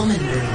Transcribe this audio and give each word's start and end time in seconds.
Common 0.00 0.26
Room. 0.28 0.46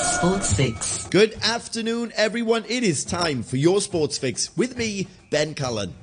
Sports 0.00 0.54
Fix. 0.54 1.06
Good 1.06 1.34
afternoon, 1.34 2.12
everyone. 2.16 2.64
It 2.66 2.82
is 2.82 3.04
time 3.04 3.44
for 3.44 3.58
your 3.58 3.80
Sports 3.80 4.18
Fix 4.18 4.56
with 4.56 4.76
me, 4.76 5.06
Ben 5.30 5.54
Cullen. 5.54 5.94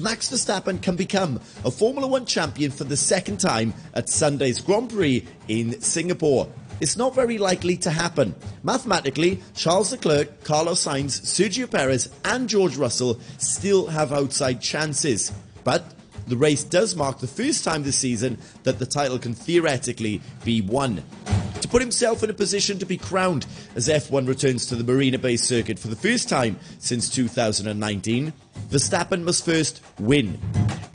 Max 0.00 0.30
Verstappen 0.30 0.82
can 0.82 0.96
become 0.96 1.36
a 1.64 1.70
Formula 1.70 2.08
One 2.08 2.26
champion 2.26 2.72
for 2.72 2.82
the 2.82 2.96
second 2.96 3.38
time 3.38 3.72
at 3.94 4.08
Sunday's 4.08 4.60
Grand 4.60 4.90
Prix 4.90 5.24
in 5.46 5.80
Singapore. 5.80 6.48
It's 6.80 6.96
not 6.96 7.14
very 7.14 7.38
likely 7.38 7.76
to 7.76 7.90
happen. 7.90 8.34
Mathematically, 8.64 9.40
Charles 9.54 9.92
Leclerc, 9.92 10.42
Carlos 10.42 10.84
Sainz, 10.84 11.20
Sergio 11.20 11.70
Perez, 11.70 12.10
and 12.24 12.48
George 12.48 12.76
Russell 12.76 13.20
still 13.38 13.86
have 13.86 14.12
outside 14.12 14.60
chances. 14.60 15.30
But 15.62 15.95
the 16.26 16.36
race 16.36 16.64
does 16.64 16.96
mark 16.96 17.18
the 17.18 17.26
first 17.26 17.64
time 17.64 17.82
this 17.82 17.96
season 17.96 18.38
that 18.64 18.78
the 18.78 18.86
title 18.86 19.18
can 19.18 19.34
theoretically 19.34 20.20
be 20.44 20.60
won. 20.60 21.02
To 21.60 21.68
put 21.68 21.80
himself 21.82 22.22
in 22.22 22.30
a 22.30 22.34
position 22.34 22.78
to 22.78 22.86
be 22.86 22.96
crowned 22.96 23.46
as 23.74 23.88
F1 23.88 24.28
returns 24.28 24.66
to 24.66 24.76
the 24.76 24.84
Marina 24.84 25.18
Bay 25.18 25.36
circuit 25.36 25.78
for 25.78 25.88
the 25.88 25.96
first 25.96 26.28
time 26.28 26.58
since 26.78 27.08
2019, 27.10 28.32
Verstappen 28.68 29.22
must 29.22 29.44
first 29.44 29.82
win. 29.98 30.38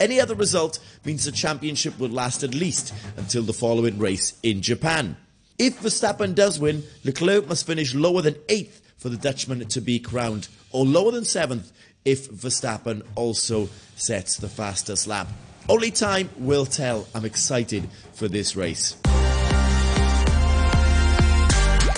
Any 0.00 0.20
other 0.20 0.34
result 0.34 0.78
means 1.04 1.24
the 1.24 1.32
championship 1.32 1.98
will 1.98 2.08
last 2.08 2.42
at 2.42 2.54
least 2.54 2.94
until 3.16 3.42
the 3.42 3.52
following 3.52 3.98
race 3.98 4.38
in 4.42 4.62
Japan. 4.62 5.16
If 5.58 5.80
Verstappen 5.80 6.34
does 6.34 6.58
win, 6.58 6.84
Leclerc 7.04 7.48
must 7.48 7.66
finish 7.66 7.94
lower 7.94 8.22
than 8.22 8.34
8th 8.48 8.80
for 8.96 9.08
the 9.08 9.16
Dutchman 9.16 9.66
to 9.66 9.80
be 9.80 9.98
crowned, 9.98 10.48
or 10.70 10.84
lower 10.84 11.10
than 11.10 11.24
7th 11.24 11.72
if 12.04 12.30
Verstappen 12.30 13.02
also 13.14 13.68
sets 13.96 14.36
the 14.36 14.48
fastest 14.48 15.06
lap. 15.06 15.28
Only 15.68 15.90
time 15.90 16.28
will 16.38 16.66
tell. 16.66 17.06
I'm 17.14 17.24
excited 17.24 17.88
for 18.14 18.28
this 18.28 18.56
race. 18.56 18.96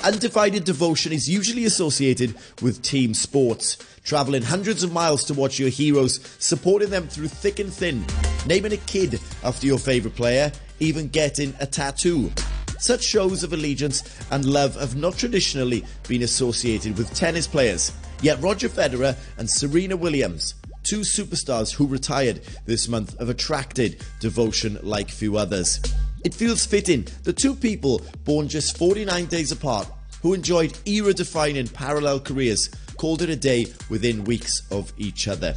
Undivided 0.05 0.65
devotion 0.65 1.15
is 1.15 1.27
usually 1.27 1.65
associated 1.65 2.35
with 2.61 2.83
team 2.83 3.15
sports. 3.15 3.79
Travelling 4.05 4.43
hundreds 4.43 4.83
of 4.83 4.93
miles 4.93 5.25
to 5.25 5.35
watch 5.35 5.59
your 5.59 5.71
heroes, 5.71 6.21
supporting 6.39 6.91
them 6.91 7.09
through 7.09 7.29
thick 7.29 7.59
and 7.59 7.73
thin, 7.73 8.05
naming 8.47 8.75
a 8.75 8.77
kid 8.77 9.19
after 9.43 9.67
your 9.67 9.79
favourite 9.79 10.15
player, 10.15 10.53
even 10.79 11.09
getting 11.09 11.55
a 11.59 11.67
tattoo. 11.67 12.31
Such 12.79 13.03
shows 13.03 13.43
of 13.43 13.55
allegiance 13.55 14.03
and 14.31 14.45
love 14.45 14.79
have 14.79 14.95
not 14.95 15.17
traditionally 15.17 15.87
been 16.07 16.23
associated 16.23 16.99
with 16.99 17.15
tennis 17.15 17.47
players. 17.47 17.91
Yet 18.25 18.41
Roger 18.41 18.71
Federer 18.71 19.19
and 19.37 19.51
Serena 19.51 19.99
Williams, 19.99 20.55
two 20.83 21.01
superstars 21.01 21.75
who 21.75 21.87
retired 21.87 22.41
this 22.65 22.89
month, 22.89 23.19
have 23.19 23.29
attracted 23.29 24.03
devotion 24.19 24.79
like 24.83 25.11
few 25.11 25.37
others. 25.37 25.79
It 26.25 26.33
feels 26.33 26.65
fitting 26.65 27.07
that 27.25 27.37
two 27.37 27.55
people 27.55 28.01
born 28.25 28.49
just 28.49 28.79
49 28.79 29.27
days 29.27 29.53
apart 29.53 29.87
who 30.23 30.33
enjoyed 30.33 30.73
era 30.87 31.13
defining 31.13 31.69
parallel 31.69 32.19
careers 32.19 32.71
called 32.97 33.21
it 33.21 33.29
a 33.29 33.37
day 33.37 33.67
within 33.91 34.25
weeks 34.25 34.63
of 34.71 34.91
each 34.97 35.29
other. 35.29 35.55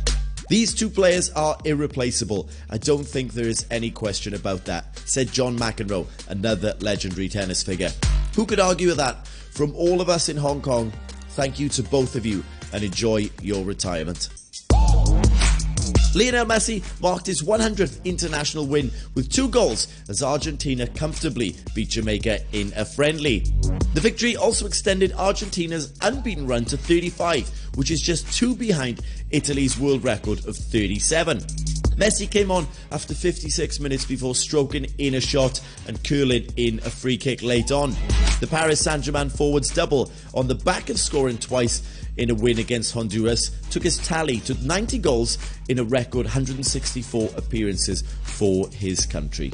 These 0.49 0.75
two 0.75 0.89
players 0.89 1.29
are 1.29 1.57
irreplaceable. 1.63 2.49
I 2.69 2.79
don't 2.79 3.07
think 3.07 3.31
there 3.31 3.47
is 3.47 3.65
any 3.71 3.91
question 3.91 4.33
about 4.33 4.65
that, 4.65 4.99
said 5.05 5.31
John 5.31 5.57
McEnroe, 5.57 6.05
another 6.27 6.75
legendary 6.81 7.29
tennis 7.29 7.63
figure. 7.63 7.91
Who 8.35 8.45
could 8.45 8.59
argue 8.59 8.89
with 8.89 8.97
that? 8.97 9.25
From 9.25 9.73
all 9.73 10.01
of 10.01 10.09
us 10.09 10.27
in 10.27 10.35
Hong 10.35 10.61
Kong, 10.61 10.91
thank 11.29 11.61
you 11.61 11.69
to 11.69 11.83
both 11.83 12.17
of 12.17 12.25
you 12.25 12.43
and 12.73 12.83
enjoy 12.83 13.29
your 13.41 13.63
retirement. 13.63 14.29
Lionel 16.15 16.45
Messi 16.45 16.81
marked 16.99 17.27
his 17.27 17.43
100th 17.43 18.03
international 18.03 18.65
win 18.65 18.89
with 19.13 19.29
two 19.31 19.47
goals 19.49 19.87
as 20.09 20.23
Argentina 20.23 20.87
comfortably 20.87 21.55
beat 21.75 21.89
Jamaica 21.89 22.39
in 22.53 22.73
a 22.75 22.85
friendly. 22.85 23.39
The 23.93 24.01
victory 24.01 24.35
also 24.35 24.65
extended 24.65 25.13
Argentina's 25.13 25.93
unbeaten 26.01 26.47
run 26.47 26.65
to 26.65 26.77
35, 26.77 27.49
which 27.75 27.91
is 27.91 28.01
just 28.01 28.31
two 28.33 28.55
behind 28.55 29.01
Italy's 29.29 29.77
world 29.77 30.03
record 30.03 30.45
of 30.47 30.55
37. 30.55 31.39
Messi 31.97 32.29
came 32.29 32.51
on 32.51 32.67
after 32.91 33.15
56 33.15 33.79
minutes 33.79 34.05
before 34.05 34.35
stroking 34.35 34.85
in 34.99 35.15
a 35.15 35.21
shot 35.21 35.59
and 35.87 36.03
curling 36.03 36.47
in 36.55 36.77
a 36.79 36.89
free 36.91 37.17
kick 37.17 37.41
late 37.41 37.71
on. 37.71 37.95
The 38.39 38.47
Paris 38.47 38.81
Saint-Germain 38.81 39.29
forwards 39.29 39.73
double 39.73 40.11
on 40.35 40.47
the 40.47 40.53
back 40.53 40.91
of 40.91 40.99
scoring 40.99 41.39
twice 41.39 41.81
in 42.17 42.29
a 42.29 42.35
win 42.35 42.59
against 42.59 42.93
Honduras 42.93 43.51
took 43.69 43.83
his 43.83 43.97
tally 43.97 44.39
to 44.41 44.53
90 44.65 44.97
goals 44.99 45.37
in 45.69 45.79
a 45.79 45.83
record 45.83 46.25
164 46.25 47.29
appearances 47.37 48.03
for 48.23 48.69
his 48.69 49.05
country. 49.05 49.51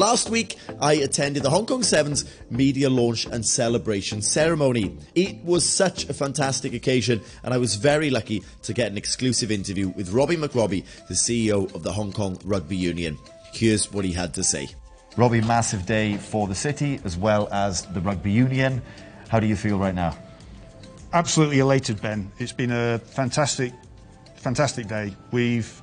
Last 0.00 0.30
week, 0.30 0.56
I 0.80 0.94
attended 0.94 1.42
the 1.42 1.50
Hong 1.50 1.66
Kong 1.66 1.82
Sevens 1.82 2.24
media 2.48 2.88
launch 2.88 3.26
and 3.26 3.44
celebration 3.44 4.22
ceremony. 4.22 4.96
It 5.14 5.44
was 5.44 5.62
such 5.62 6.08
a 6.08 6.14
fantastic 6.14 6.72
occasion, 6.72 7.20
and 7.44 7.52
I 7.52 7.58
was 7.58 7.74
very 7.74 8.08
lucky 8.08 8.42
to 8.62 8.72
get 8.72 8.90
an 8.90 8.96
exclusive 8.96 9.50
interview 9.50 9.88
with 9.88 10.10
Robbie 10.10 10.38
McRobbie, 10.38 10.86
the 11.08 11.14
CEO 11.14 11.70
of 11.74 11.82
the 11.82 11.92
Hong 11.92 12.12
Kong 12.12 12.38
Rugby 12.46 12.78
Union. 12.78 13.18
Here's 13.52 13.92
what 13.92 14.06
he 14.06 14.12
had 14.12 14.32
to 14.34 14.42
say. 14.42 14.70
Robbie, 15.18 15.42
massive 15.42 15.84
day 15.84 16.16
for 16.16 16.46
the 16.46 16.54
city 16.54 16.98
as 17.04 17.18
well 17.18 17.48
as 17.52 17.82
the 17.82 18.00
Rugby 18.00 18.32
Union. 18.32 18.80
How 19.30 19.38
do 19.38 19.46
you 19.46 19.54
feel 19.54 19.78
right 19.78 19.94
now? 19.94 20.18
Absolutely 21.12 21.60
elated, 21.60 22.02
Ben. 22.02 22.32
It's 22.40 22.50
been 22.50 22.72
a 22.72 22.98
fantastic, 22.98 23.72
fantastic 24.34 24.88
day. 24.88 25.14
We've 25.30 25.80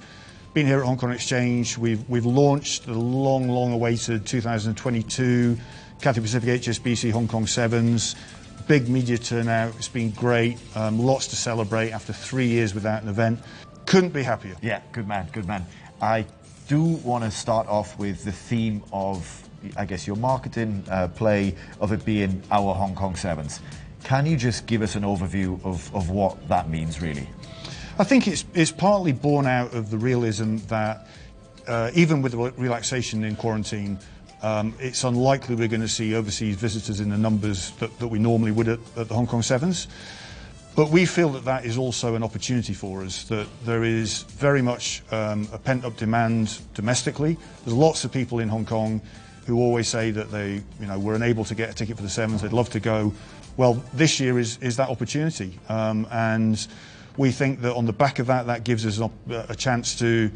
been 0.54 0.68
here 0.68 0.80
at 0.80 0.86
Hong 0.86 0.98
Kong 0.98 1.14
Exchange. 1.14 1.78
We've 1.78 2.08
we've 2.10 2.26
launched 2.26 2.88
the 2.88 2.94
long, 2.94 3.48
long-awaited 3.48 4.26
2022 4.26 5.58
Cathay 6.02 6.20
Pacific 6.20 6.62
HSBC 6.62 7.14
Hong 7.14 7.30
Kong 7.30 7.48
Sevens. 7.48 8.18
Big 8.68 8.90
media 8.90 9.18
turnout. 9.18 9.74
It's 9.78 9.88
been 9.88 10.10
great. 10.12 10.58
Um, 10.76 11.00
lots 11.00 11.28
to 11.28 11.38
celebrate 11.38 11.92
after 11.92 12.12
three 12.12 12.48
years 12.48 12.76
without 12.76 13.02
an 13.02 13.08
event. 13.08 13.40
Couldn't 13.86 14.12
be 14.12 14.24
happier. 14.24 14.58
Yeah, 14.62 14.82
good 14.92 15.08
man, 15.08 15.30
good 15.32 15.48
man. 15.48 15.66
I 16.02 16.26
do 16.68 16.84
want 16.84 17.24
to 17.24 17.32
start 17.32 17.68
off 17.68 17.98
with 17.98 18.26
the 18.26 18.34
theme 18.34 18.84
of 18.92 19.47
I 19.76 19.86
guess, 19.86 20.08
your 20.08 20.16
marketing 20.16 20.84
uh, 20.90 21.08
play 21.10 21.56
of 21.80 21.92
it 21.92 22.06
being 22.06 22.44
our 22.52 22.74
Hong 22.74 22.96
Kong 22.96 23.16
Sevens. 23.16 23.60
Can 24.04 24.26
you 24.26 24.38
just 24.38 24.68
give 24.68 24.82
us 24.82 24.96
an 24.96 25.04
overview 25.04 25.64
of, 25.66 25.94
of 25.94 26.10
what 26.10 26.48
that 26.48 26.70
means, 26.70 27.02
really? 27.02 27.28
I 28.00 28.04
think 28.04 28.28
it's, 28.28 28.46
it's 28.54 28.72
partly 28.72 29.12
born 29.12 29.48
out 29.48 29.74
of 29.74 29.90
the 29.90 29.98
realism 29.98 30.58
that 30.68 31.08
uh, 31.68 31.92
even 31.94 32.22
with 32.22 32.34
the 32.34 32.38
relaxation 32.38 33.24
in 33.24 33.36
quarantine, 33.36 34.00
um, 34.44 34.74
it's 34.80 35.04
unlikely 35.04 35.56
we're 35.56 35.68
going 35.68 35.82
to 35.82 35.88
see 35.88 36.16
overseas 36.16 36.56
visitors 36.56 37.00
in 37.00 37.10
the 37.10 37.18
numbers 37.18 37.72
that, 37.80 37.98
that 38.00 38.08
we 38.08 38.20
normally 38.20 38.52
would 38.52 38.68
at, 38.68 38.80
at 38.96 39.08
the 39.08 39.14
Hong 39.14 39.28
Kong 39.28 39.42
Sevens. 39.42 39.88
But 40.76 40.92
we 40.92 41.06
feel 41.08 41.30
that 41.30 41.46
that 41.46 41.66
is 41.66 41.76
also 41.76 42.14
an 42.14 42.22
opportunity 42.22 42.74
for 42.74 43.04
us, 43.04 43.24
that 43.26 43.48
there 43.66 43.84
is 43.84 44.22
very 44.24 44.62
much 44.62 45.02
um, 45.10 45.48
a 45.52 45.58
pent 45.58 45.84
up 45.84 45.98
demand 45.98 46.60
domestically. 46.76 47.36
There's 47.66 47.76
lots 47.76 48.06
of 48.06 48.12
people 48.12 48.38
in 48.40 48.48
Hong 48.48 48.64
Kong 48.64 49.02
who 49.48 49.62
always 49.62 49.88
say 49.88 50.12
that 50.12 50.30
they, 50.30 50.62
you 50.80 50.86
know, 50.86 51.00
were 51.00 51.16
unable 51.16 51.46
to 51.46 51.56
get 51.56 51.70
a 51.70 51.74
ticket 51.74 51.96
for 51.96 52.04
the 52.04 52.10
Sevens, 52.10 52.42
they'd 52.42 52.52
love 52.52 52.70
to 52.70 52.82
go. 52.82 53.14
Well, 53.56 53.82
this 53.94 54.20
year 54.20 54.38
is, 54.38 54.58
is 54.62 54.76
that 54.76 54.90
opportunity. 54.90 55.58
Um, 55.70 56.06
and 56.12 56.68
we 57.16 57.32
think 57.32 57.62
that 57.62 57.74
on 57.74 57.86
the 57.86 57.94
back 57.94 58.20
of 58.20 58.28
that, 58.28 58.48
that 58.48 58.66
gives 58.66 58.86
us 58.86 59.00
a, 59.00 59.10
a 59.50 59.56
chance 59.56 59.98
to, 60.00 60.30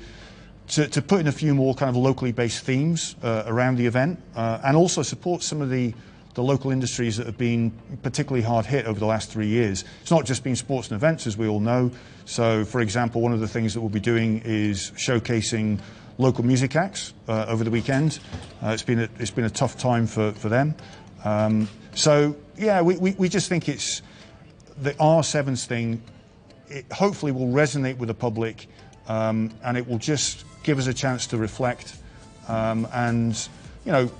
to, 0.69 0.87
to, 0.87 1.01
put 1.01 1.19
in 1.19 1.27
a 1.27 1.31
few 1.31 1.53
more 1.53 1.75
kind 1.75 1.89
of 1.89 1.97
locally 1.97 2.31
based 2.31 2.63
themes 2.63 3.17
uh, 3.21 3.43
around 3.47 3.75
the 3.75 3.85
event 3.85 4.17
uh, 4.35 4.59
and 4.63 4.77
also 4.77 5.03
support 5.03 5.43
some 5.43 5.61
of 5.61 5.69
the, 5.69 5.93
the 6.35 6.41
local 6.41 6.71
industries 6.71 7.17
that 7.17 7.25
have 7.25 7.37
been 7.37 7.71
particularly 8.03 8.41
hard 8.41 8.65
hit 8.65 8.85
over 8.85 8.99
the 8.99 9.05
last 9.05 9.29
three 9.29 9.47
years. 9.47 9.83
It's 10.01 10.11
not 10.11 10.25
just 10.25 10.41
been 10.41 10.55
sports 10.55 10.87
and 10.89 10.95
events, 10.95 11.27
as 11.27 11.37
we 11.37 11.49
all 11.49 11.59
know. 11.59 11.91
So, 12.23 12.63
for 12.63 12.79
example, 12.79 13.19
one 13.19 13.33
of 13.33 13.41
the 13.41 13.47
things 13.47 13.73
that 13.73 13.81
we'll 13.81 13.89
be 13.89 13.99
doing 13.99 14.41
is 14.45 14.91
showcasing 14.95 15.81
local 16.21 16.45
music 16.45 16.75
acts 16.75 17.13
uh, 17.27 17.45
over 17.47 17.63
the 17.63 17.71
weekend. 17.71 18.19
Uh, 18.63 18.69
it's 18.69 18.83
been 18.83 18.99
a, 18.99 19.09
it's 19.19 19.31
been 19.31 19.45
a 19.45 19.49
tough 19.49 19.77
time 19.77 20.07
for 20.07 20.31
for 20.33 20.49
them. 20.49 20.75
Um, 21.25 21.67
so 21.93 22.35
yeah, 22.57 22.81
we, 22.81 22.97
we, 22.97 23.11
we 23.17 23.29
just 23.29 23.49
think 23.49 23.67
it's 23.67 24.01
the 24.77 24.95
R 24.99 25.23
sevens 25.23 25.65
thing. 25.65 26.01
It 26.69 26.85
hopefully 26.91 27.31
will 27.31 27.47
resonate 27.47 27.97
with 27.97 28.07
the 28.07 28.13
public, 28.13 28.67
um, 29.07 29.51
and 29.63 29.77
it 29.77 29.87
will 29.87 29.97
just 29.97 30.45
give 30.63 30.79
us 30.79 30.87
a 30.87 30.93
chance 30.93 31.27
to 31.27 31.37
reflect 31.37 31.97
um, 32.47 32.87
and 32.93 33.35
you 33.85 33.91
know. 33.91 34.11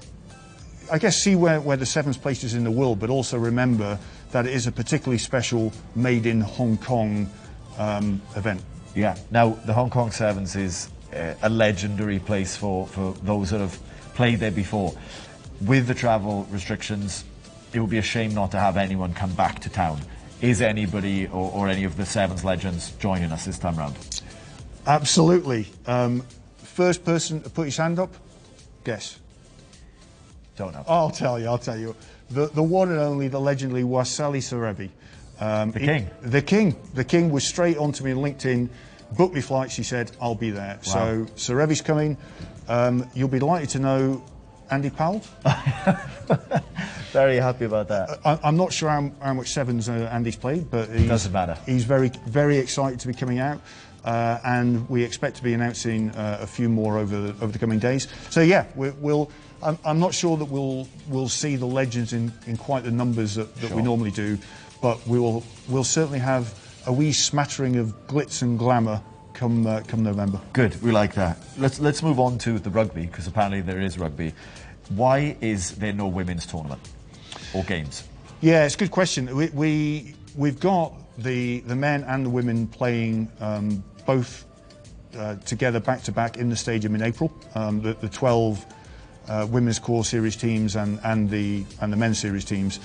I 0.91 0.97
guess 0.97 1.15
see 1.15 1.35
where, 1.35 1.61
where 1.61 1.77
the 1.77 1.85
sevens 1.85 2.17
places 2.17 2.53
in 2.53 2.65
the 2.65 2.71
world, 2.71 2.99
but 2.99 3.09
also 3.09 3.37
remember 3.37 3.97
that 4.31 4.45
it 4.45 4.53
is 4.53 4.67
a 4.67 4.73
particularly 4.73 5.19
special 5.19 5.71
made 5.95 6.25
in 6.25 6.41
Hong 6.41 6.77
Kong 6.77 7.31
um, 7.77 8.21
event. 8.35 8.61
Yeah. 8.93 9.15
Now 9.29 9.51
the 9.65 9.73
Hong 9.73 9.89
Kong 9.89 10.11
Sevens 10.11 10.57
is 10.57 10.89
uh, 11.13 11.33
a 11.41 11.49
legendary 11.49 12.19
place 12.19 12.55
for, 12.55 12.87
for 12.87 13.13
those 13.23 13.49
that 13.51 13.59
have 13.59 13.79
played 14.13 14.39
there 14.39 14.51
before. 14.51 14.93
With 15.61 15.87
the 15.87 15.93
travel 15.93 16.47
restrictions, 16.49 17.23
it 17.73 17.79
would 17.79 17.89
be 17.89 17.97
a 17.99 18.01
shame 18.03 18.33
not 18.33 18.51
to 18.51 18.59
have 18.59 18.77
anyone 18.77 19.13
come 19.13 19.33
back 19.33 19.59
to 19.59 19.69
town. 19.69 20.01
Is 20.41 20.61
anybody 20.61 21.27
or, 21.27 21.51
or 21.51 21.67
any 21.69 21.83
of 21.83 21.97
the 21.97 22.05
Sevens 22.05 22.43
legends 22.43 22.91
joining 22.99 23.31
us 23.31 23.45
this 23.45 23.59
time 23.59 23.75
round? 23.75 23.95
Absolutely. 24.87 25.67
Um, 25.85 26.25
first 26.57 27.05
person 27.05 27.41
to 27.43 27.49
put 27.49 27.65
his 27.65 27.77
hand 27.77 27.99
up, 27.99 28.13
guess. 28.83 29.19
Don't 30.55 30.73
know. 30.73 30.83
I'll 30.87 31.11
tell 31.11 31.39
you, 31.39 31.45
I'll 31.47 31.57
tell 31.59 31.77
you. 31.77 31.95
The, 32.31 32.47
the 32.47 32.63
one 32.63 32.89
and 32.89 32.99
only, 32.99 33.27
the 33.27 33.39
legendary 33.39 33.83
Waisale 33.83 34.37
Serevi. 34.37 34.89
Um, 35.39 35.71
The 35.71 35.79
he- 35.79 35.85
king? 35.85 36.09
the 36.21 36.41
king. 36.41 36.75
The 36.93 37.03
king 37.03 37.31
was 37.31 37.43
straight 37.43 37.77
onto 37.77 38.03
me 38.03 38.11
on 38.11 38.17
LinkedIn, 38.17 38.69
booked 39.17 39.35
me 39.35 39.41
flights, 39.41 39.75
he 39.75 39.83
said, 39.83 40.11
I'll 40.21 40.35
be 40.35 40.51
there. 40.51 40.79
So 40.81 41.25
Serevi's 41.35 41.81
coming. 41.81 42.17
Um, 42.67 43.09
you'll 43.13 43.27
be 43.27 43.39
delighted 43.39 43.69
to 43.71 43.79
know 43.79 44.23
Andy 44.69 44.89
Powell. 44.89 45.21
Very 47.11 47.35
happy 47.35 47.65
about 47.65 47.89
that. 47.89 48.19
I, 48.23 48.39
I'm 48.41 48.55
not 48.55 48.71
sure 48.71 48.89
how, 48.89 49.11
how 49.21 49.33
much 49.33 49.51
sevens 49.51 49.89
uh, 49.89 50.09
Andy's 50.11 50.37
played, 50.37 50.71
but 50.71 50.89
he's, 50.89 51.09
Doesn't 51.09 51.33
matter. 51.33 51.57
He's 51.65 51.83
very, 51.83 52.09
very 52.25 52.57
excited 52.57 53.01
to 53.01 53.07
be 53.07 53.13
coming 53.13 53.39
out, 53.39 53.59
uh, 54.05 54.39
and 54.45 54.89
we 54.89 55.03
expect 55.03 55.35
to 55.37 55.43
be 55.43 55.53
announcing 55.53 56.11
uh, 56.11 56.37
a 56.39 56.47
few 56.47 56.69
more 56.69 56.97
over 56.97 57.19
the, 57.19 57.43
over 57.43 57.51
the 57.51 57.59
coming 57.59 57.79
days. 57.79 58.07
So 58.29 58.41
yeah, 58.41 58.65
we, 58.75 58.91
we'll. 58.91 59.29
I'm, 59.61 59.77
I'm 59.85 59.99
not 59.99 60.13
sure 60.13 60.37
that 60.37 60.45
we'll 60.45 60.87
we'll 61.09 61.29
see 61.29 61.57
the 61.57 61.67
legends 61.67 62.13
in, 62.13 62.31
in 62.47 62.57
quite 62.57 62.83
the 62.83 62.91
numbers 62.91 63.35
that, 63.35 63.53
that 63.57 63.71
we 63.71 63.81
normally 63.81 64.11
do, 64.11 64.37
but 64.81 65.05
we 65.05 65.19
will 65.19 65.43
we'll 65.67 65.83
certainly 65.83 66.19
have 66.19 66.57
a 66.85 66.93
wee 66.93 67.11
smattering 67.11 67.77
of 67.77 68.07
glitz 68.07 68.41
and 68.41 68.57
glamour 68.57 69.01
come 69.33 69.65
uh, 69.65 69.81
come 69.87 70.03
November. 70.03 70.39
Good, 70.53 70.81
we 70.81 70.91
like 70.91 71.13
that. 71.15 71.37
Let's 71.57 71.79
let's 71.79 72.03
move 72.03 72.19
on 72.19 72.37
to 72.39 72.59
the 72.59 72.69
rugby 72.69 73.05
because 73.05 73.27
apparently 73.27 73.61
there 73.61 73.81
is 73.81 73.97
rugby. 73.97 74.33
Why 74.89 75.37
is 75.41 75.71
there 75.75 75.93
no 75.93 76.07
women's 76.07 76.45
tournament 76.45 76.81
or 77.53 77.63
games? 77.63 78.07
Yeah, 78.41 78.65
it's 78.65 78.75
a 78.75 78.77
good 78.77 78.91
question. 78.91 79.35
We, 79.35 79.49
we 79.49 80.15
we've 80.35 80.59
got 80.59 80.93
the 81.17 81.59
the 81.61 81.75
men 81.75 82.03
and 82.03 82.25
the 82.25 82.29
women 82.29 82.67
playing 82.67 83.31
um, 83.39 83.83
both 84.05 84.45
uh, 85.17 85.35
together 85.37 85.79
back 85.79 86.03
to 86.03 86.11
back 86.11 86.37
in 86.37 86.49
the 86.49 86.55
stadium 86.55 86.95
in 86.95 87.01
April. 87.01 87.31
Um, 87.55 87.81
the, 87.81 87.93
the 87.93 88.09
12 88.09 88.65
uh, 89.27 89.47
women's 89.49 89.79
core 89.79 90.03
series 90.03 90.35
teams 90.35 90.75
and, 90.75 90.99
and 91.03 91.29
the 91.29 91.65
and 91.79 91.91
the 91.91 91.97
men's 91.97 92.19
series 92.19 92.45
teams. 92.45 92.79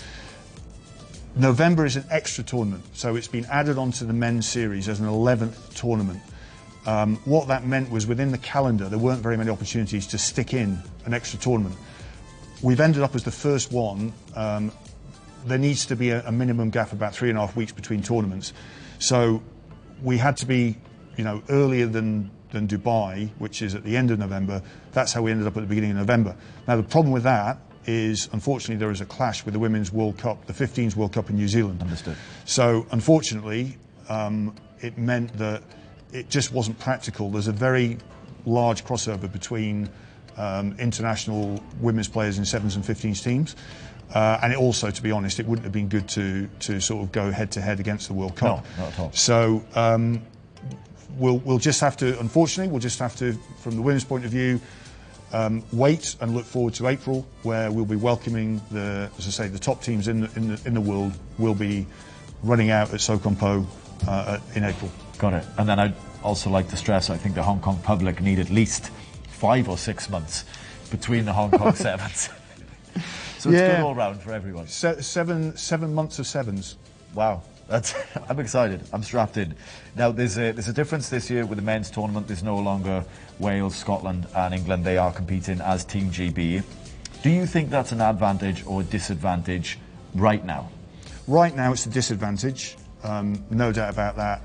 November 1.38 1.84
is 1.84 1.96
an 1.96 2.04
extra 2.10 2.42
tournament, 2.42 2.82
so 2.94 3.14
it's 3.14 3.28
been 3.28 3.44
added 3.46 3.76
onto 3.76 4.06
the 4.06 4.12
men's 4.14 4.48
series 4.48 4.88
as 4.88 5.00
an 5.00 5.06
11th 5.06 5.74
tournament. 5.74 6.22
Um, 6.86 7.16
what 7.26 7.48
that 7.48 7.66
meant 7.66 7.90
was 7.90 8.06
within 8.06 8.30
the 8.30 8.38
calendar, 8.38 8.88
there 8.88 8.98
weren't 8.98 9.22
very 9.22 9.36
many 9.36 9.50
opportunities 9.50 10.06
to 10.08 10.18
stick 10.18 10.54
in 10.54 10.78
an 11.04 11.12
extra 11.12 11.38
tournament. 11.38 11.76
We've 12.62 12.80
ended 12.80 13.02
up 13.02 13.14
as 13.14 13.22
the 13.22 13.30
first 13.30 13.70
one. 13.70 14.14
Um, 14.34 14.72
there 15.44 15.58
needs 15.58 15.84
to 15.86 15.96
be 15.96 16.08
a, 16.08 16.26
a 16.26 16.32
minimum 16.32 16.70
gap 16.70 16.86
of 16.86 16.94
about 16.94 17.14
three 17.14 17.28
and 17.28 17.36
a 17.36 17.42
half 17.42 17.54
weeks 17.54 17.70
between 17.70 18.02
tournaments. 18.02 18.54
So 18.98 19.42
we 20.02 20.16
had 20.16 20.38
to 20.38 20.46
be, 20.46 20.78
you 21.18 21.24
know, 21.24 21.42
earlier 21.50 21.84
than, 21.84 22.30
than 22.52 22.66
Dubai, 22.66 23.28
which 23.38 23.60
is 23.60 23.74
at 23.74 23.84
the 23.84 23.94
end 23.94 24.10
of 24.10 24.18
November. 24.18 24.62
That's 24.92 25.12
how 25.12 25.20
we 25.20 25.32
ended 25.32 25.46
up 25.46 25.54
at 25.58 25.60
the 25.60 25.66
beginning 25.66 25.90
of 25.90 25.98
November. 25.98 26.34
Now, 26.66 26.76
the 26.76 26.82
problem 26.82 27.12
with 27.12 27.24
that 27.24 27.58
is, 27.86 28.28
unfortunately, 28.32 28.76
there 28.76 28.90
is 28.90 29.00
a 29.00 29.06
clash 29.06 29.44
with 29.44 29.54
the 29.54 29.60
Women's 29.60 29.92
World 29.92 30.18
Cup, 30.18 30.46
the 30.46 30.52
15s 30.52 30.96
World 30.96 31.12
Cup 31.12 31.30
in 31.30 31.36
New 31.36 31.48
Zealand. 31.48 31.80
Understood. 31.80 32.16
So, 32.44 32.86
unfortunately, 32.90 33.76
um, 34.08 34.54
it 34.80 34.98
meant 34.98 35.36
that 35.38 35.62
it 36.12 36.28
just 36.28 36.52
wasn't 36.52 36.78
practical. 36.78 37.30
There's 37.30 37.48
a 37.48 37.52
very 37.52 37.98
large 38.44 38.84
crossover 38.84 39.30
between 39.30 39.88
um, 40.36 40.76
international 40.78 41.62
women's 41.80 42.08
players 42.08 42.38
in 42.38 42.44
sevens 42.44 42.76
and 42.76 42.84
15s 42.84 43.22
teams. 43.22 43.56
Uh, 44.14 44.38
and 44.42 44.52
it 44.52 44.58
also, 44.58 44.90
to 44.90 45.02
be 45.02 45.10
honest, 45.10 45.40
it 45.40 45.46
wouldn't 45.46 45.64
have 45.64 45.72
been 45.72 45.88
good 45.88 46.08
to, 46.08 46.48
to 46.60 46.80
sort 46.80 47.02
of 47.02 47.10
go 47.10 47.30
head 47.30 47.50
to 47.50 47.60
head 47.60 47.80
against 47.80 48.06
the 48.08 48.14
World 48.14 48.36
Cup. 48.36 48.64
No, 48.76 48.84
not 48.84 48.92
at 48.92 49.00
all. 49.00 49.12
So 49.12 49.64
um, 49.74 50.22
we'll, 51.16 51.38
we'll 51.38 51.58
just 51.58 51.80
have 51.80 51.96
to, 51.98 52.18
unfortunately, 52.20 52.70
we'll 52.70 52.80
just 52.80 53.00
have 53.00 53.16
to, 53.16 53.32
from 53.60 53.74
the 53.74 53.82
women's 53.82 54.04
point 54.04 54.24
of 54.24 54.30
view, 54.30 54.60
um, 55.32 55.62
wait 55.72 56.16
and 56.20 56.34
look 56.34 56.44
forward 56.44 56.74
to 56.74 56.86
April, 56.88 57.26
where 57.42 57.70
we'll 57.70 57.84
be 57.84 57.96
welcoming 57.96 58.60
the, 58.70 59.10
as 59.18 59.26
I 59.26 59.30
say, 59.30 59.48
the 59.48 59.58
top 59.58 59.82
teams 59.82 60.08
in 60.08 60.20
the, 60.22 60.30
in 60.36 60.48
the, 60.48 60.60
in 60.66 60.74
the 60.74 60.80
world 60.80 61.12
will 61.38 61.54
be 61.54 61.86
running 62.42 62.70
out 62.70 62.92
at 62.94 63.00
So 63.00 63.18
Kon 63.18 63.36
Po 63.36 63.66
uh, 64.06 64.38
in 64.54 64.64
April. 64.64 64.90
Got 65.18 65.34
it. 65.34 65.44
And 65.58 65.68
then 65.68 65.78
I'd 65.78 65.94
also 66.22 66.50
like 66.50 66.68
to 66.68 66.76
stress 66.76 67.10
I 67.10 67.16
think 67.16 67.34
the 67.34 67.42
Hong 67.42 67.60
Kong 67.60 67.78
public 67.82 68.20
need 68.20 68.38
at 68.38 68.50
least 68.50 68.90
five 69.28 69.68
or 69.68 69.76
six 69.78 70.08
months 70.10 70.44
between 70.90 71.24
the 71.24 71.32
Hong 71.32 71.50
Kong 71.50 71.74
sevens. 71.86 72.28
so 73.38 73.50
it's 73.50 73.58
Yeah. 73.58 73.76
good 73.76 73.84
all 73.84 73.94
round 73.94 74.20
for 74.20 74.32
everyone. 74.32 74.66
Se- 74.68 75.00
seven, 75.00 75.56
seven 75.56 75.94
months 75.94 76.18
of 76.18 76.26
sevens. 76.26 76.76
Wow. 77.14 77.42
That's, 77.68 77.94
I'm 78.28 78.38
excited. 78.38 78.82
I'm 78.92 79.02
strapped 79.02 79.36
in. 79.36 79.54
Now, 79.96 80.12
there's 80.12 80.36
a, 80.36 80.52
there's 80.52 80.68
a 80.68 80.72
difference 80.72 81.08
this 81.08 81.30
year 81.30 81.46
with 81.46 81.58
the 81.58 81.64
men's 81.64 81.90
tournament. 81.90 82.26
There's 82.26 82.42
no 82.42 82.58
longer 82.58 83.04
Wales, 83.38 83.76
Scotland, 83.76 84.26
and 84.34 84.54
England. 84.54 84.84
They 84.84 84.98
are 84.98 85.12
competing 85.12 85.60
as 85.60 85.84
Team 85.84 86.10
GB. 86.10 86.62
Do 87.22 87.30
you 87.30 87.46
think 87.46 87.70
that's 87.70 87.92
an 87.92 88.00
advantage 88.00 88.64
or 88.66 88.82
a 88.82 88.84
disadvantage 88.84 89.78
right 90.14 90.44
now? 90.44 90.70
Right 91.26 91.54
now, 91.54 91.72
it's 91.72 91.86
a 91.86 91.90
disadvantage, 91.90 92.76
um, 93.02 93.44
no 93.50 93.72
doubt 93.72 93.90
about 93.90 94.16
that. 94.16 94.42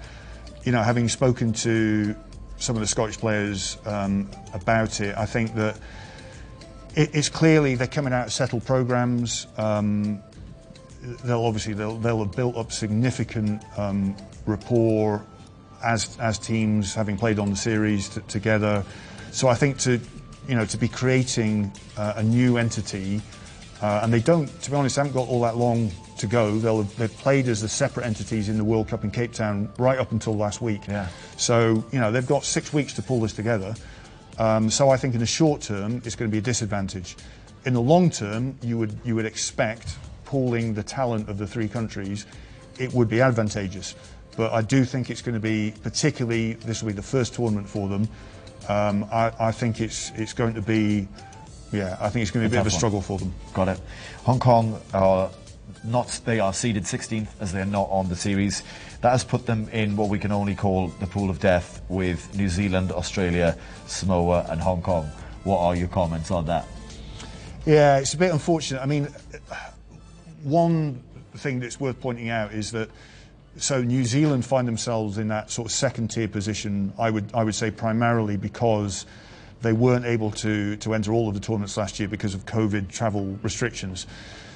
You 0.63 0.71
know, 0.71 0.81
having 0.81 1.07
spoken 1.09 1.53
to 1.53 2.15
some 2.57 2.75
of 2.75 2.79
the 2.79 2.87
Scottish 2.87 3.17
players 3.17 3.77
um, 3.85 4.29
about 4.53 4.99
it, 4.99 5.15
I 5.15 5.25
think 5.25 5.53
that 5.55 5.77
it, 6.95 7.13
it's 7.13 7.29
clearly 7.29 7.75
they're 7.75 7.87
coming 7.87 8.13
out 8.13 8.27
of 8.27 8.33
settled 8.33 8.65
programs. 8.65 9.47
Um, 9.57 10.23
they'll 11.01 11.45
obviously 11.45 11.73
they'll, 11.73 11.97
they'll 11.97 12.23
have 12.23 12.35
built 12.35 12.55
up 12.57 12.71
significant 12.71 13.63
um, 13.77 14.15
rapport 14.45 15.25
as 15.83 16.17
as 16.19 16.37
teams 16.37 16.93
having 16.93 17.17
played 17.17 17.39
on 17.39 17.49
the 17.49 17.55
series 17.55 18.09
t- 18.09 18.21
together. 18.27 18.83
So 19.31 19.47
I 19.47 19.55
think 19.55 19.77
to 19.79 19.99
you 20.47 20.55
know 20.55 20.65
to 20.65 20.77
be 20.77 20.87
creating 20.87 21.71
uh, 21.97 22.13
a 22.17 22.23
new 22.23 22.57
entity, 22.57 23.21
uh, 23.81 24.01
and 24.03 24.13
they 24.13 24.19
don't, 24.19 24.47
to 24.61 24.71
be 24.71 24.77
honest, 24.77 24.95
haven't 24.95 25.13
got 25.13 25.27
all 25.27 25.41
that 25.41 25.57
long 25.57 25.91
to 26.19 26.27
go. 26.27 26.57
They'll 26.59 26.83
have, 26.83 26.95
they've 26.97 27.17
played 27.17 27.47
as 27.47 27.61
the 27.61 27.69
separate 27.69 28.05
entities 28.05 28.47
in 28.47 28.57
the 28.57 28.63
World 28.63 28.87
Cup 28.87 29.03
in 29.03 29.11
Cape 29.11 29.33
Town 29.33 29.71
right 29.79 29.97
up 29.97 30.11
until 30.11 30.35
last 30.35 30.61
week. 30.61 30.81
Yeah. 30.87 31.07
So 31.37 31.83
you 31.91 31.99
know 31.99 32.11
they've 32.11 32.27
got 32.27 32.43
six 32.43 32.71
weeks 32.73 32.93
to 32.93 33.01
pull 33.01 33.21
this 33.21 33.33
together. 33.33 33.75
Um, 34.37 34.69
so 34.69 34.89
I 34.89 34.97
think 34.97 35.13
in 35.13 35.19
the 35.19 35.25
short 35.25 35.61
term 35.61 36.01
it's 36.05 36.15
going 36.15 36.29
to 36.29 36.31
be 36.31 36.39
a 36.39 36.41
disadvantage. 36.41 37.15
In 37.65 37.73
the 37.73 37.81
long 37.81 38.09
term, 38.09 38.57
you 38.61 38.77
would 38.77 38.95
you 39.03 39.15
would 39.15 39.25
expect 39.25 39.95
pooling 40.31 40.73
the 40.73 40.81
talent 40.81 41.27
of 41.27 41.37
the 41.37 41.45
three 41.45 41.67
countries, 41.67 42.25
it 42.79 42.93
would 42.93 43.09
be 43.09 43.19
advantageous. 43.19 43.95
But 44.37 44.53
I 44.53 44.61
do 44.61 44.85
think 44.85 45.09
it's 45.09 45.21
going 45.21 45.35
to 45.35 45.41
be 45.41 45.73
particularly 45.83 46.53
this 46.53 46.81
will 46.81 46.87
be 46.87 46.95
the 46.95 47.01
first 47.01 47.33
tournament 47.33 47.67
for 47.67 47.89
them. 47.89 48.07
Um, 48.69 49.03
I, 49.11 49.33
I 49.37 49.51
think 49.51 49.81
it's 49.81 50.11
it's 50.15 50.31
going 50.31 50.53
to 50.53 50.61
be, 50.61 51.09
yeah, 51.73 51.97
I 51.99 52.07
think 52.09 52.21
it's 52.21 52.31
going 52.31 52.45
to 52.45 52.49
be 52.49 52.55
a, 52.55 52.59
bit 52.59 52.65
of 52.65 52.67
a 52.67 52.69
one. 52.73 52.77
struggle 52.77 53.01
for 53.01 53.19
them. 53.19 53.33
Got 53.53 53.67
it. 53.67 53.81
Hong 54.23 54.39
Kong 54.39 54.79
are 54.93 55.29
not, 55.83 56.21
they 56.23 56.39
are 56.39 56.53
seeded 56.53 56.83
16th 56.83 57.27
as 57.41 57.51
they're 57.51 57.65
not 57.65 57.89
on 57.89 58.07
the 58.07 58.15
series. 58.15 58.63
That 59.01 59.11
has 59.11 59.25
put 59.25 59.45
them 59.45 59.67
in 59.73 59.97
what 59.97 60.07
we 60.07 60.17
can 60.17 60.31
only 60.31 60.55
call 60.55 60.87
the 61.01 61.07
pool 61.07 61.29
of 61.29 61.39
death 61.39 61.81
with 61.89 62.33
New 62.37 62.47
Zealand, 62.47 62.93
Australia, 62.93 63.57
Samoa, 63.85 64.45
and 64.49 64.61
Hong 64.61 64.81
Kong. 64.81 65.11
What 65.43 65.59
are 65.59 65.75
your 65.75 65.89
comments 65.89 66.31
on 66.31 66.45
that? 66.45 66.67
Yeah, 67.65 67.97
it's 67.97 68.13
a 68.13 68.17
bit 68.17 68.31
unfortunate. 68.31 68.81
I 68.81 68.85
mean, 68.85 69.07
one 70.43 71.03
thing 71.35 71.59
that's 71.59 71.79
worth 71.79 71.99
pointing 71.99 72.29
out 72.29 72.53
is 72.53 72.71
that 72.71 72.89
so 73.57 73.81
New 73.81 74.05
Zealand 74.05 74.45
find 74.45 74.67
themselves 74.67 75.17
in 75.17 75.27
that 75.27 75.51
sort 75.51 75.67
of 75.67 75.71
second 75.71 76.09
tier 76.09 76.27
position. 76.27 76.93
I 76.97 77.09
would 77.09 77.31
I 77.33 77.43
would 77.43 77.55
say 77.55 77.71
primarily 77.71 78.37
because 78.37 79.05
they 79.61 79.73
weren't 79.73 80.05
able 80.05 80.31
to 80.31 80.77
to 80.77 80.93
enter 80.93 81.11
all 81.11 81.27
of 81.27 81.33
the 81.33 81.39
tournaments 81.39 81.77
last 81.77 81.99
year 81.99 82.07
because 82.07 82.33
of 82.33 82.45
COVID 82.45 82.89
travel 82.89 83.37
restrictions. 83.43 84.07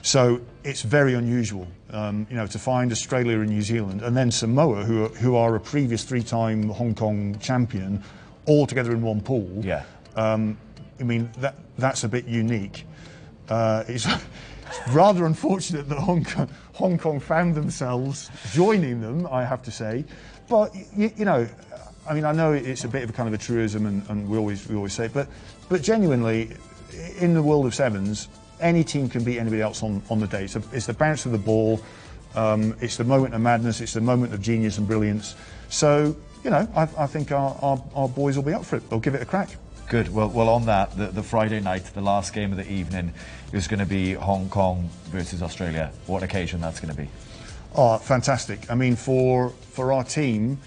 So 0.02 0.40
it's 0.64 0.84
very 0.84 1.16
unusual, 1.16 1.68
um, 1.90 2.28
you 2.30 2.36
know, 2.36 2.46
to 2.46 2.60
find 2.60 2.92
Australia 2.92 3.40
and 3.40 3.50
New 3.50 3.64
Zealand 3.64 4.04
and 4.04 4.16
then 4.16 4.30
Samoa, 4.30 4.86
who 4.86 5.06
are, 5.06 5.10
who 5.10 5.36
are 5.36 5.56
a 5.56 5.60
previous 5.60 6.04
three-time 6.04 6.70
Hong 6.70 6.94
Kong 6.94 7.40
champion, 7.40 8.04
all 8.46 8.68
together 8.68 8.92
in 8.92 9.02
one 9.02 9.20
pool. 9.20 9.50
Yeah. 9.66 9.82
Um, 10.16 10.60
I 11.00 11.04
mean, 11.04 11.32
that, 11.40 11.56
that's 11.80 12.04
a 12.04 12.08
bit 12.08 12.26
unique. 12.28 12.86
Uh, 13.50 13.84
it's, 13.88 14.08
it's 14.68 14.88
rather 14.90 15.26
unfortunate 15.26 15.90
that 15.90 15.98
Hong 15.98 16.24
Kong, 16.24 16.50
Hong 16.74 16.98
Kong 16.98 17.20
found 17.20 17.56
themselves 17.56 18.30
joining 18.54 19.02
them, 19.02 19.28
I 19.32 19.44
have 19.44 19.64
to 19.64 19.72
say. 19.72 20.06
But, 20.48 20.74
you, 20.96 21.12
you 21.18 21.26
know, 21.26 21.48
I 22.08 22.14
mean, 22.14 22.26
I 22.26 22.32
know 22.32 22.54
it's 22.54 22.84
a 22.84 22.88
bit 22.88 23.04
of 23.04 23.10
a 23.10 23.14
kind 23.14 23.28
of 23.28 23.34
a 23.34 23.38
truism 23.38 23.86
and, 23.86 24.08
and 24.10 24.30
we, 24.30 24.38
always, 24.38 24.68
we 24.68 24.76
always 24.76 24.94
say 24.94 25.06
it, 25.06 25.14
but, 25.14 25.28
but 25.70 25.82
genuinely, 25.82 26.52
in 27.20 27.34
the 27.34 27.42
world 27.42 27.66
of 27.66 27.74
sevens, 27.74 28.28
any 28.60 28.84
team 28.84 29.10
can 29.10 29.24
beat 29.24 29.40
anybody 29.40 29.62
else 29.62 29.84
on, 29.84 30.02
on 30.10 30.20
the 30.20 30.28
day. 30.28 30.46
A, 30.46 30.62
it's 30.72 30.86
the 30.86 30.94
bounce 30.94 31.26
of 31.26 31.32
the 31.32 31.38
ball, 31.38 31.82
um, 32.36 32.76
it's 32.82 32.98
the 32.98 33.04
moment 33.04 33.34
of 33.34 33.42
madness, 33.42 33.82
it's 33.82 33.94
the 33.94 34.02
moment 34.02 34.34
of 34.34 34.42
genius 34.42 34.78
and 34.78 34.88
brilliance. 34.88 35.36
So, 35.70 36.16
you 36.44 36.52
know, 36.52 36.68
I, 36.76 36.84
I 36.98 37.08
think 37.08 37.32
our, 37.32 37.58
our, 37.62 37.84
our 37.96 38.08
boys 38.08 38.36
will 38.36 38.44
be 38.44 38.54
up 38.54 38.66
for 38.66 38.76
it. 38.76 38.90
They'll 38.90 39.00
give 39.00 39.16
it 39.16 39.22
a 39.22 39.26
crack. 39.26 39.58
Good. 39.88 40.12
Well, 40.12 40.30
well, 40.30 40.50
on 40.50 40.66
that, 40.66 40.98
the, 40.98 41.08
the 41.08 41.22
Friday 41.22 41.60
night, 41.60 41.86
the 41.94 42.02
last 42.02 42.34
game 42.34 42.52
of 42.52 42.58
the 42.58 42.72
evening, 42.72 43.14
is 43.54 43.68
going 43.68 43.80
to 43.80 43.86
be 43.86 44.14
Hong 44.14 44.50
Kong 44.50 44.90
versus 45.06 45.44
Australia. 45.44 45.92
What 46.08 46.24
occasion 46.24 46.60
that's 46.60 46.80
going 46.80 46.94
to 46.94 47.00
be? 47.00 47.08
Oh, 47.76 47.98
fantastic. 48.00 48.72
I 48.72 48.76
mean, 48.76 48.96
for, 48.96 49.50
for 49.50 49.94
our 49.94 50.04
team, 50.04 50.58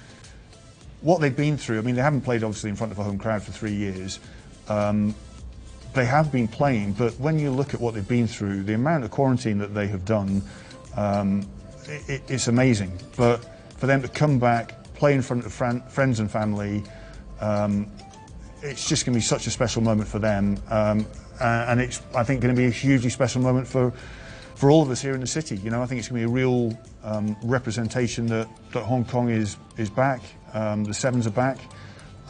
what 1.00 1.20
they've 1.20 1.34
been 1.34 1.56
through. 1.56 1.78
I 1.78 1.82
mean, 1.82 1.96
they 1.96 2.02
haven't 2.02 2.20
played 2.20 2.44
obviously 2.44 2.70
in 2.70 2.76
front 2.76 2.92
of 2.92 2.98
a 2.98 3.02
home 3.02 3.18
crowd 3.18 3.42
for 3.42 3.50
three 3.50 3.74
years. 3.74 4.20
Um, 4.68 5.14
they 5.94 6.04
have 6.04 6.30
been 6.30 6.46
playing, 6.46 6.92
but 6.92 7.18
when 7.18 7.40
you 7.40 7.50
look 7.50 7.74
at 7.74 7.80
what 7.80 7.94
they've 7.94 8.06
been 8.06 8.28
through, 8.28 8.62
the 8.62 8.74
amount 8.74 9.04
of 9.04 9.10
quarantine 9.10 9.58
that 9.58 9.74
they 9.74 9.88
have 9.88 10.04
done, 10.04 10.42
um, 10.96 11.44
it, 11.86 12.22
it's 12.28 12.46
amazing. 12.46 12.96
But 13.16 13.44
for 13.78 13.86
them 13.86 14.02
to 14.02 14.08
come 14.08 14.38
back, 14.38 14.84
play 14.94 15.14
in 15.14 15.22
front 15.22 15.44
of 15.44 15.52
friends 15.52 16.20
and 16.20 16.30
family, 16.30 16.84
um, 17.40 17.90
it's 18.62 18.88
just 18.88 19.04
going 19.04 19.14
to 19.14 19.18
be 19.18 19.22
such 19.22 19.46
a 19.46 19.50
special 19.50 19.82
moment 19.82 20.08
for 20.08 20.18
them, 20.18 20.58
um, 20.70 21.06
and 21.40 21.80
it's 21.80 22.02
I 22.14 22.24
think 22.24 22.40
going 22.40 22.54
to 22.54 22.60
be 22.60 22.66
a 22.66 22.70
hugely 22.70 23.10
special 23.10 23.42
moment 23.42 23.66
for 23.66 23.92
for 24.54 24.70
all 24.70 24.82
of 24.82 24.90
us 24.90 25.00
here 25.00 25.14
in 25.14 25.20
the 25.20 25.26
city. 25.26 25.56
You 25.56 25.70
know, 25.70 25.82
I 25.82 25.86
think 25.86 26.00
it's 26.00 26.08
going 26.08 26.20
to 26.22 26.26
be 26.26 26.32
a 26.32 26.34
real 26.34 26.76
um, 27.04 27.36
representation 27.44 28.26
that, 28.26 28.48
that 28.72 28.82
Hong 28.82 29.04
Kong 29.04 29.28
is 29.28 29.56
is 29.76 29.90
back, 29.90 30.20
um, 30.52 30.84
the 30.84 30.94
Sevens 30.94 31.26
are 31.26 31.30
back. 31.30 31.58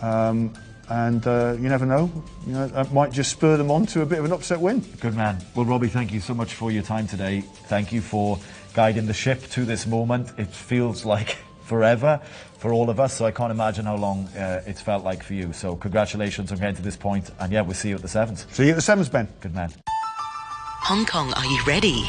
Um, 0.03 0.53
and 0.91 1.27
uh, 1.27 1.55
you 1.59 1.69
never 1.69 1.85
know, 1.85 2.11
you 2.47 2.53
know, 2.53 2.67
that 2.69 2.93
might 2.93 3.13
just 3.13 3.31
spur 3.31 3.59
them 3.59 3.71
on 3.71 3.85
to 3.87 4.01
a 4.01 4.07
bit 4.07 4.21
of 4.21 4.25
an 4.25 4.33
upset 4.33 4.59
win. 4.59 4.81
Good 5.01 5.15
man. 5.15 5.39
Well, 5.55 5.67
Robbie, 5.67 5.89
thank 5.89 6.13
you 6.13 6.21
so 6.21 6.33
much 6.33 6.55
for 6.55 6.71
your 6.71 6.83
time 6.83 7.07
today. 7.07 7.43
Thank 7.43 7.93
you 7.93 8.01
for 8.01 8.39
guiding 8.73 9.07
the 9.07 9.13
ship 9.13 9.43
to 9.51 9.67
this 9.67 9.87
moment. 9.87 10.31
It 10.39 10.49
feels 10.49 11.05
like 11.05 11.37
forever 11.69 12.21
for 12.59 12.73
all 12.73 12.91
of 12.91 12.99
us, 12.99 13.15
so 13.15 13.27
I 13.27 13.31
can't 13.31 13.53
imagine 13.53 13.85
how 13.85 13.97
long 13.97 14.27
uh, 14.29 14.63
it's 14.67 14.81
felt 14.81 15.05
like 15.05 15.23
for 15.23 15.35
you. 15.35 15.53
So, 15.53 15.77
congratulations 15.77 16.51
on 16.51 16.59
getting 16.59 16.77
to 16.77 16.83
this 16.83 16.97
point, 16.97 17.31
and 17.39 17.53
yeah, 17.53 17.61
we'll 17.61 17.75
see 17.75 17.91
you 17.91 17.95
at 17.95 18.03
the 18.03 18.09
Sevens. 18.09 18.47
See 18.51 18.65
you 18.65 18.71
at 18.71 18.77
the 18.77 18.83
Sevens, 18.83 19.09
Ben. 19.09 19.29
Good 19.41 19.55
man. 19.55 19.73
Hong 19.87 21.05
Kong, 21.07 21.33
are 21.35 21.45
you 21.45 21.63
ready? 21.67 22.03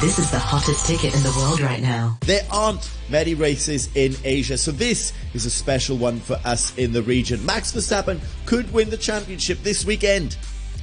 This 0.00 0.18
is 0.18 0.30
the 0.30 0.38
hottest 0.38 0.86
ticket 0.86 1.14
in 1.14 1.22
the 1.22 1.34
world 1.36 1.60
right 1.60 1.82
now. 1.82 2.16
There 2.22 2.46
aren't 2.50 2.90
many 3.10 3.34
races 3.34 3.94
in 3.94 4.14
Asia, 4.24 4.56
so 4.56 4.70
this 4.70 5.12
is 5.34 5.44
a 5.44 5.50
special 5.50 5.98
one 5.98 6.20
for 6.20 6.38
us 6.44 6.76
in 6.78 6.92
the 6.92 7.02
region. 7.02 7.44
Max 7.44 7.72
Verstappen 7.72 8.18
could 8.46 8.72
win 8.72 8.88
the 8.88 8.96
championship 8.96 9.58
this 9.62 9.84
weekend. 9.84 10.38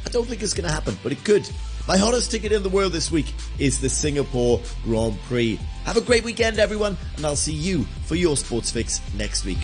I 0.06 0.10
don't 0.10 0.27
think 0.27 0.44
it's 0.44 0.54
going 0.54 0.68
to 0.68 0.74
happen, 0.74 0.96
but 1.01 1.12
it 1.12 1.24
could. 1.24 1.50
My 1.88 1.98
hottest 1.98 2.30
ticket 2.30 2.51
in 2.51 2.62
the 2.62 2.70
world 2.70 2.92
this 2.92 3.10
week 3.10 3.34
is 3.58 3.80
the 3.80 3.89
Singapore 3.89 4.62
Grand 4.84 5.18
Prix. 5.22 5.58
Have 5.88 5.96
a 5.96 6.01
great 6.01 6.25
weekend, 6.25 6.60
everyone, 6.60 6.98
and 7.15 7.25
I'll 7.25 7.38
see 7.38 7.53
you 7.53 7.86
for 8.08 8.15
your 8.15 8.36
sports 8.36 8.70
fix 8.70 9.00
next 9.15 9.46
week. 9.46 9.58